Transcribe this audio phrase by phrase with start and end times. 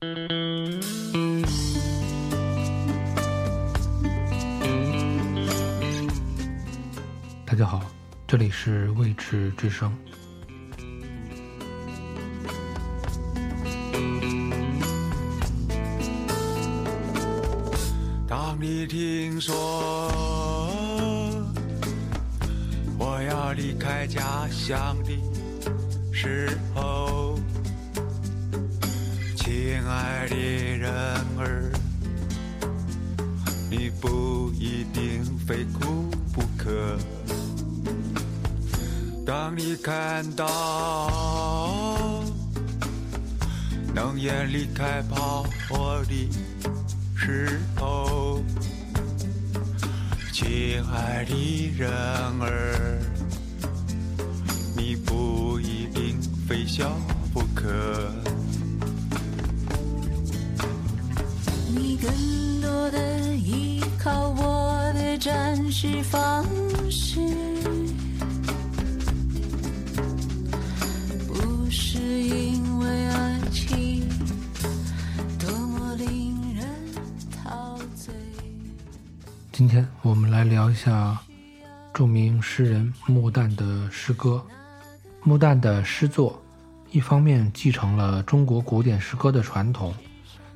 [0.00, 0.06] 大
[7.56, 7.82] 家好，
[8.24, 9.92] 这里是未知之声。
[18.28, 19.56] 当你听说
[22.96, 25.18] 我要离开家乡的
[26.12, 27.07] 时候，
[29.60, 30.88] 亲爱的人
[31.36, 31.72] 儿，
[33.68, 36.96] 你不一定非哭不可。
[39.26, 42.22] 当你看到
[43.92, 46.30] 能眼离开炮火的
[47.16, 48.40] 时候，
[50.32, 53.00] 亲爱的人儿，
[54.76, 56.16] 你不一定
[56.46, 56.96] 非笑
[57.34, 58.08] 不可。
[79.58, 81.18] 今天我们来聊一下
[81.92, 84.40] 著名诗人穆旦的诗歌。
[85.24, 86.40] 穆旦的诗作，
[86.92, 89.92] 一方面继承了中国古典诗歌的传统，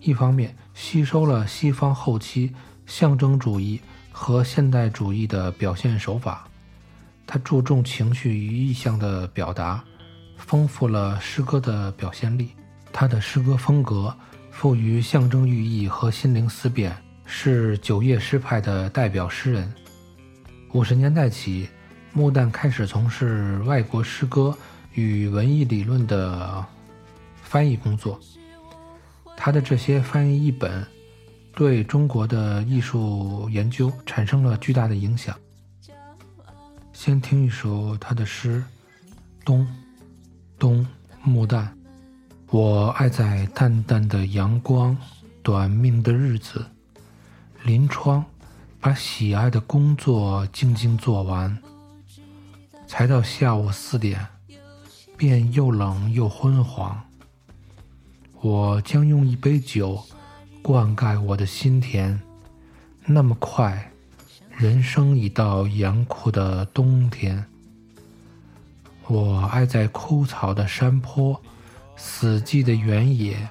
[0.00, 2.52] 一方面吸收了西方后期
[2.86, 6.48] 象征主义和现代主义的表现手法。
[7.24, 9.80] 他注重情绪与意象的表达，
[10.36, 12.50] 丰富了诗歌的表现力。
[12.92, 14.12] 他的诗歌风格
[14.50, 16.92] 富于象征寓意和心灵思辨，
[17.30, 19.72] 是九叶诗派的代表诗人。
[20.72, 21.68] 五十年代起，
[22.12, 24.56] 穆旦开始从事外国诗歌
[24.94, 26.64] 与文艺理论的
[27.42, 28.18] 翻译工作。
[29.36, 30.84] 他的这些翻译译本
[31.54, 35.38] 对中国的艺术研究产生了巨大的影响。
[36.92, 38.64] 先听一首他的诗
[39.44, 39.60] 《冬》，
[40.58, 40.84] 冬，
[41.22, 41.68] 穆旦。
[42.50, 44.96] 我爱在淡淡的阳光、
[45.42, 46.64] 短命的日子，
[47.64, 48.24] 临窗，
[48.80, 51.58] 把喜爱的工作静静做完，
[52.86, 54.26] 才到下午四点，
[55.16, 57.02] 便又冷又昏黄。
[58.40, 60.02] 我将用一杯酒
[60.62, 62.18] 灌溉我的心田，
[63.04, 63.92] 那么快，
[64.50, 67.44] 人生已到严酷的冬天。
[69.06, 71.40] 我爱在枯草的山坡。
[72.00, 73.48] 死寂的原野，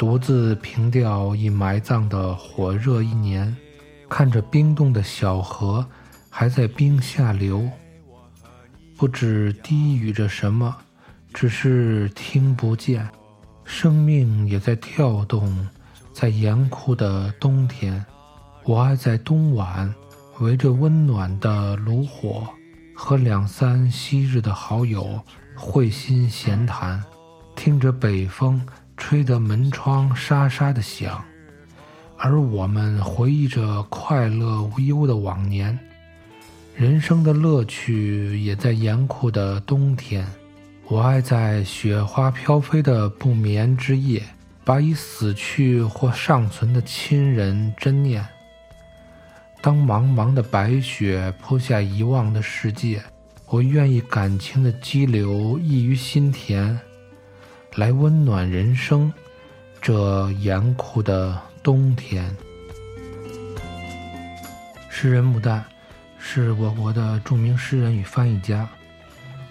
[0.00, 3.54] 独自凭吊已埋葬的火热一年，
[4.08, 5.86] 看着冰冻的小河
[6.30, 7.68] 还在冰下流，
[8.96, 10.74] 不知低语着什么，
[11.34, 13.06] 只是听不见。
[13.62, 15.68] 生命也在跳动，
[16.14, 18.02] 在严酷的冬天，
[18.64, 19.94] 我爱在冬晚
[20.38, 22.48] 围着温暖的炉火，
[22.94, 25.20] 和两三昔日的好友
[25.54, 27.04] 会心闲谈。
[27.54, 28.66] 听着北风
[29.00, 31.24] 吹得门窗沙沙的响，
[32.18, 35.76] 而我们回忆着快乐无忧的往年。
[36.76, 40.24] 人生的乐趣也在严酷的冬天。
[40.86, 44.22] 我爱在雪花飘飞的不眠之夜，
[44.64, 48.24] 把已死去或尚存的亲人珍念。
[49.62, 53.02] 当茫茫的白雪铺下遗忘的世界，
[53.46, 56.78] 我愿意感情的激流溢于心田。
[57.76, 59.12] 来温暖人生，
[59.80, 62.34] 这严酷的冬天。
[64.88, 65.62] 诗人穆旦
[66.18, 68.68] 是我国的著名诗人与翻译家，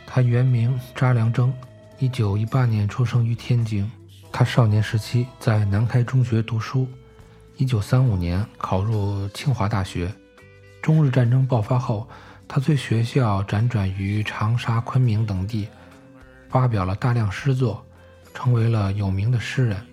[0.06, 1.52] 他原名查良铮，
[1.98, 3.90] 一九一八年出生于天津。
[4.32, 6.88] 他少年时期在南开中学读书，
[7.58, 10.14] 一九三五年考入清华大学。
[10.82, 12.08] 中日战争爆发后，
[12.48, 15.68] 他随学校辗转于长沙、昆明等地，
[16.50, 17.84] 发表了大量诗作。
[18.42, 19.86] 成为了有名的诗人。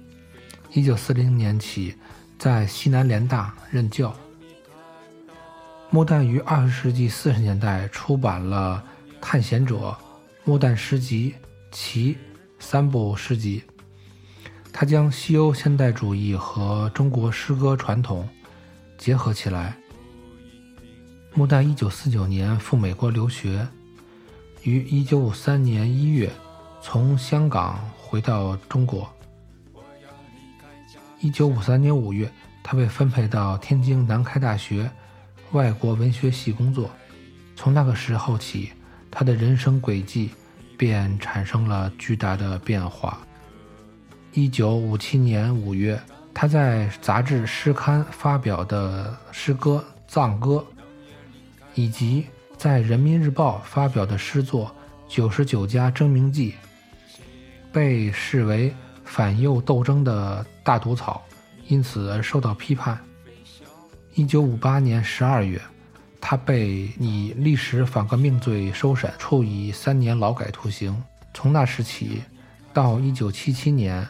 [0.72, 1.92] 一九四零年起，
[2.38, 4.14] 在西南联大任教。
[5.90, 8.80] 穆旦于二十世纪四十年代出版了
[9.20, 9.76] 《探险者》
[10.44, 11.32] 《穆旦诗集》
[11.72, 12.14] 《其》
[12.60, 13.60] 三部诗集。
[14.72, 18.28] 他将西欧现代主义和中国诗歌传统
[18.96, 19.76] 结合起来。
[21.34, 23.66] 穆旦一九四九年赴美国留学，
[24.62, 26.30] 于一九五三年一月
[26.80, 27.80] 从香港。
[28.16, 29.06] 回到中国。
[31.20, 32.32] 一九五三年五月，
[32.62, 34.90] 他被分配到天津南开大学
[35.52, 36.90] 外国文学系工作。
[37.54, 38.72] 从那个时候起，
[39.10, 40.30] 他的人生轨迹
[40.78, 43.20] 便产生了巨大的变化。
[44.32, 46.00] 一九五七年五月，
[46.32, 50.64] 他在杂志《诗刊》发表的诗歌《藏歌》，
[51.74, 52.24] 以及
[52.56, 54.74] 在《人民日报》发表的诗作
[55.14, 56.52] 《九十九家征名记》，
[57.72, 58.74] 被视为
[59.04, 61.22] 反右斗争的大毒草，
[61.68, 62.98] 因此受到批判。
[64.14, 65.60] 一九五八年十二月，
[66.20, 71.02] 他被以历史反革命罪收审，处以三年劳改徒刑。
[71.34, 72.22] 从那时起，
[72.72, 74.06] 到一九七七年。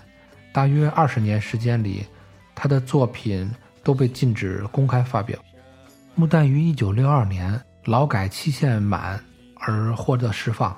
[0.53, 2.07] 大约二十年时间里，
[2.55, 3.51] 他的作品
[3.83, 5.39] 都被禁止公开发表。
[6.15, 9.23] 穆旦于一九六二年劳改期限满
[9.57, 10.75] 而获得释放，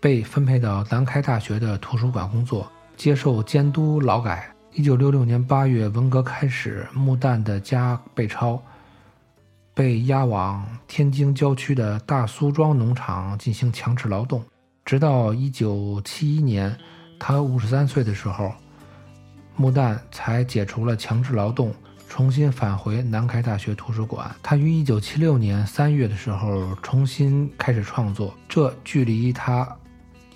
[0.00, 4.50] 被分配到南开大学的图书馆工作，接受监督劳改。
[4.72, 8.62] 一九六六年八月，文革开始，穆旦的家被抄，
[9.74, 14.42] 被押往天津郊区的大苏庄农场进行强制劳动，
[14.84, 16.74] 直到一九七一年。
[17.18, 18.50] 他五十三岁的时候，
[19.54, 21.74] 穆旦才解除了强制劳动，
[22.08, 24.34] 重新返回南开大学图书馆。
[24.42, 29.68] 他于一九七六年三月的时候重新开始创作，这距离他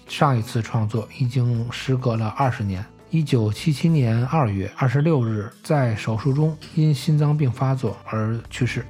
[0.07, 2.85] 上一次创作已经时隔了二十年。
[3.11, 8.85] 一九七七年二月二十六日，在手术中因心脏病发作而去世。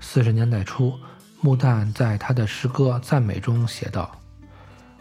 [0.00, 0.94] 四十年代初，
[1.40, 4.10] 穆旦在他的诗歌赞美中写道：“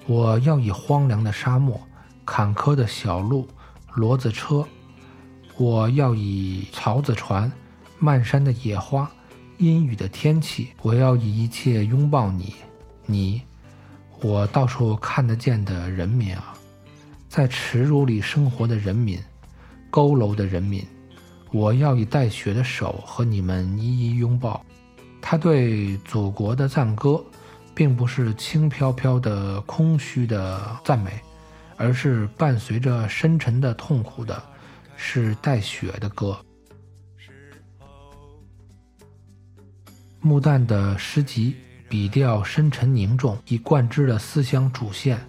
[0.06, 1.80] 我要以荒凉的沙漠、
[2.26, 3.48] 坎坷的小路、
[3.96, 4.66] 骡子车；
[5.58, 7.52] 我要以槽子船、
[8.00, 9.10] 漫山的野花、
[9.58, 12.56] 阴雨的天气；我要以一切拥抱你，
[13.06, 13.42] 你，
[14.22, 16.54] 我到处看得见的人民啊，
[17.30, 19.20] 在耻辱里生活的人民，
[19.92, 20.86] 佝偻的人民，
[21.52, 24.66] 我要以带血的手和你们一一拥抱。”
[25.28, 27.20] 他对祖国的赞歌，
[27.74, 31.20] 并不是轻飘飘的空虚的赞美，
[31.78, 34.42] 而是伴随着深沉的痛苦的，
[34.96, 36.38] 是带血的歌。
[40.22, 41.56] 穆旦的诗集
[41.88, 45.20] 笔调深沉凝重，以贯之的思想主线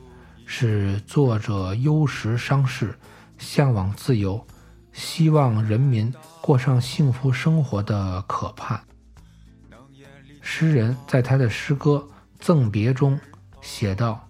[0.46, 2.99] 是作者忧时伤世，
[3.37, 4.46] 向往自由，
[4.92, 8.81] 希望人民过上幸福生活的渴盼。
[10.40, 12.08] 诗人在他的诗歌
[12.38, 13.20] 《赠别》中
[13.60, 14.26] 写道：“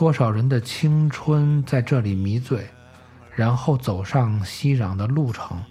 [0.00, 2.66] 多少人的青春在这里迷醉，
[3.36, 5.62] 然后走上熙攘的路程。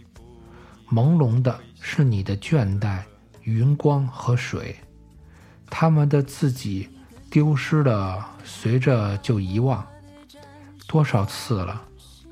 [0.92, 3.00] 朦胧的是你的倦怠、
[3.42, 4.76] 云光和水，
[5.68, 6.88] 他们的自己
[7.31, 9.84] 丢失了，随着就遗忘。
[10.88, 11.82] 多少次了，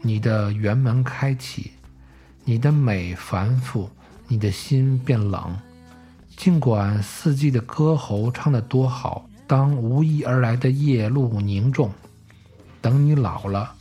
[0.03, 1.71] 你的园门开启，
[2.43, 3.89] 你的美繁复，
[4.27, 5.57] 你的心变冷。”
[6.37, 11.89] 尽管四季的歌喉唱得多好，当无意而来的夜露凝重，
[12.81, 13.73] 等你老了，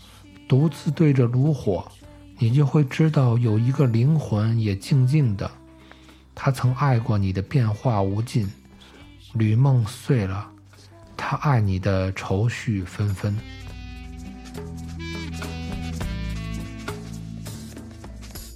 [0.48, 1.90] 独自对着炉火，
[2.38, 5.50] 你就会知道有一个灵魂也静静的，
[6.36, 8.48] 他曾爱过你的变化无尽，
[9.32, 10.48] 吕梦碎了，
[11.16, 13.36] 他爱你的愁绪纷纷。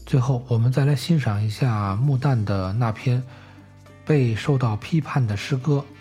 [0.06, 3.23] 最后，我们再来欣赏一下穆旦的那篇。
[4.03, 5.84] 被受到批判的诗歌《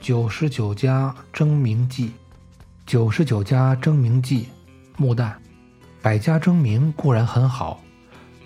[0.00, 2.06] 九十九家争鸣记》，
[2.86, 4.44] 《九十九家争鸣记》，
[4.96, 5.34] 穆旦，
[6.00, 7.82] 百家争鸣固然很好，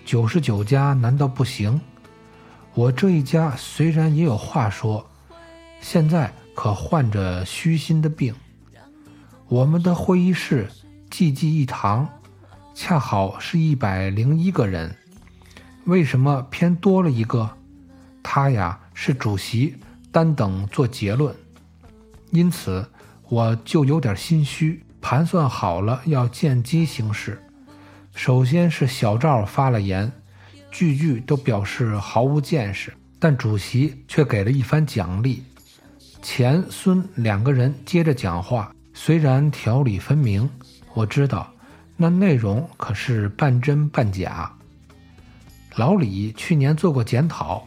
[0.03, 1.79] 九十九家难道不行？
[2.73, 5.09] 我这一家虽然也有话说，
[5.79, 8.35] 现在可患着虚心的病。
[9.47, 10.69] 我们的会议室
[11.09, 12.07] 济济一堂，
[12.73, 14.93] 恰好是一百零一个人，
[15.85, 17.49] 为什么偏多了一个？
[18.21, 18.79] 他呀。
[18.97, 19.75] 是主席
[20.09, 21.35] 单等做结论，
[22.31, 22.87] 因此
[23.29, 24.83] 我就有点心虚。
[25.01, 27.39] 盘算好了要见机行事。
[28.15, 30.11] 首先是小赵发了言，
[30.71, 35.43] 句句都表示毫无见识，但主席却给了一番奖励。
[36.23, 40.49] 钱孙两个人接着讲话，虽然条理分明，
[40.95, 41.51] 我知道
[41.95, 44.51] 那内容可是半真半假。
[45.75, 47.63] 老李去年做过检讨。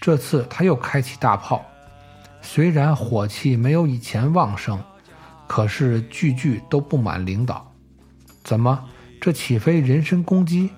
[0.00, 1.64] 这次他又开起大炮，
[2.40, 4.82] 虽然火气没有以前旺盛，
[5.46, 7.72] 可是句句都不满领导。
[8.42, 8.84] 怎么，
[9.20, 10.70] 这岂非人身攻击？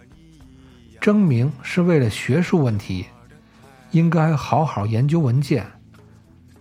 [1.01, 3.07] 争名是为了学术问题，
[3.91, 5.65] 应该好好研究文件，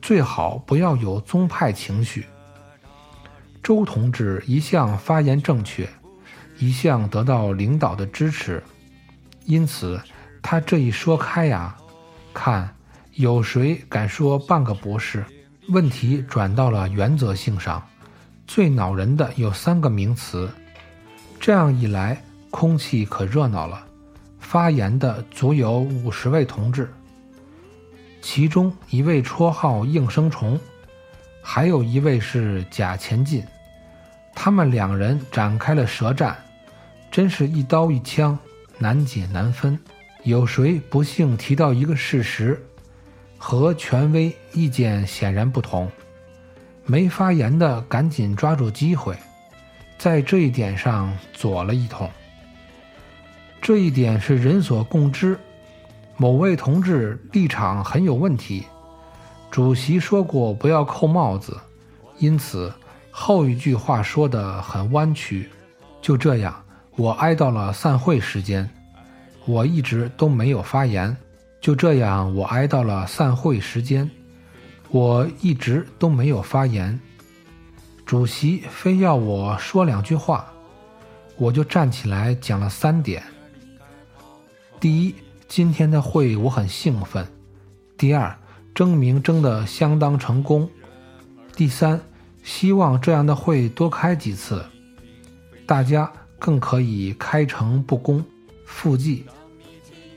[0.01, 2.25] 最好不要有宗派情绪。
[3.61, 5.89] 周同志一向发言正确，
[6.57, 8.63] 一向得到领导的支持，
[9.45, 9.99] 因此
[10.41, 11.75] 他这一说开呀，
[12.33, 12.73] 看
[13.19, 15.25] 有谁敢说半个不是？
[15.67, 17.85] 问题转到了原则性上，
[18.47, 20.49] 最恼人的有三个名词。
[21.37, 23.85] 这样一来，空气可热闹了。
[24.39, 26.89] 发言的足有五十位同志，
[28.21, 30.57] 其中一位绰号“应声虫”，
[31.43, 33.43] 还有一位是“假前进”。
[34.33, 36.37] 他们两人展开了舌战，
[37.11, 38.39] 真是一刀一枪，
[38.77, 39.77] 难解难分。
[40.23, 42.65] 有谁不幸提到一个事实？
[43.39, 45.89] 和权威意见显然不同，
[46.85, 49.17] 没发言的赶紧抓住机会，
[49.97, 52.07] 在这一点上左了一通。
[53.61, 55.39] 这一点是人所共知，
[56.17, 58.65] 某位同志立场很有问题。
[59.49, 61.57] 主席说过不要扣帽子，
[62.17, 62.71] 因此
[63.09, 65.49] 后一句话说得很弯曲。
[66.01, 66.63] 就这样，
[66.95, 68.69] 我挨到了散会时间，
[69.45, 71.15] 我一直都没有发言。
[71.61, 74.09] 就这样，我挨到了散会时间，
[74.89, 76.99] 我一直都没有发言。
[78.05, 80.51] 主席非要我说两句话，
[81.37, 83.21] 我就站起来讲了三点：
[84.79, 85.13] 第一，
[85.47, 87.23] 今天的会我很兴奋；
[87.97, 88.35] 第二，
[88.73, 90.65] 争名争得相当成功；
[91.55, 91.99] 第三，
[92.41, 94.65] 希望这样的会多开几次，
[95.67, 98.23] 大家更可以开诚布公。
[98.65, 99.25] 附记，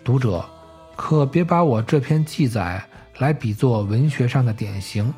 [0.04, 0.48] 读者。
[1.04, 2.80] 可别把我这篇记载
[3.18, 5.12] 来比作文学上的典型，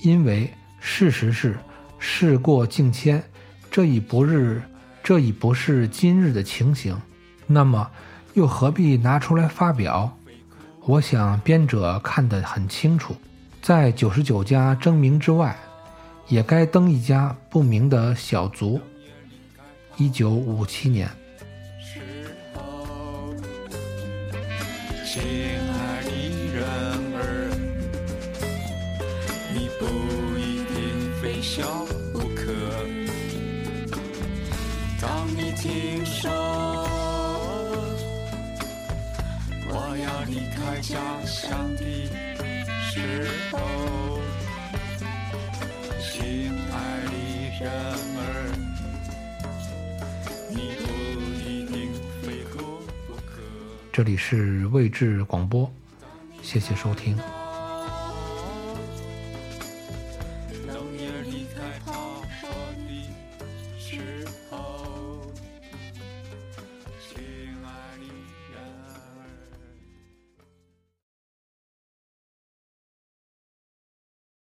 [0.00, 0.50] 因为
[0.80, 1.58] 事实是
[1.98, 3.22] 事过境迁，
[3.70, 4.62] 这已不日，
[5.02, 6.98] 这已不是今日的情形。
[7.46, 7.90] 那么，
[8.32, 10.10] 又何必拿出来发表？
[10.86, 13.14] 我想编者看得很清楚，
[13.60, 15.54] 在九十九家争名之外，
[16.26, 18.80] 也该登一家不明的小卒。
[19.98, 21.06] 一九五七年。
[25.16, 26.10] 亲爱的
[26.52, 26.60] 人
[27.16, 27.48] 儿，
[29.54, 29.82] 你不
[30.36, 30.76] 一定
[31.22, 31.56] 非笑
[32.12, 32.52] 不可。
[35.00, 36.30] 当你听说
[39.70, 39.72] 我
[40.04, 41.82] 要离开家乡的
[42.90, 43.56] 时候，
[45.98, 46.74] 亲爱
[47.06, 47.12] 的
[47.64, 47.64] 人
[53.96, 55.72] 这里是位置广播，
[56.42, 57.18] 谢谢收听。